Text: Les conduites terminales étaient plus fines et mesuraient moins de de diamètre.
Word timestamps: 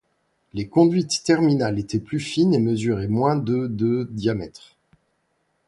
Les 0.53 0.67
conduites 0.67 1.21
terminales 1.23 1.77
étaient 1.77 1.99
plus 1.99 2.19
fines 2.19 2.55
et 2.55 2.59
mesuraient 2.59 3.07
moins 3.07 3.35
de 3.35 3.67
de 3.67 4.07
diamètre. 4.09 4.75